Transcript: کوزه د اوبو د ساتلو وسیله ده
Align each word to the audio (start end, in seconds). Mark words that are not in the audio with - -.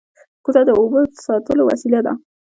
کوزه 0.43 0.61
د 0.67 0.71
اوبو 0.79 0.99
د 1.09 1.13
ساتلو 1.25 1.61
وسیله 1.69 1.99
ده 2.05 2.13